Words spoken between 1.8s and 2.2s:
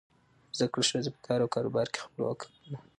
کې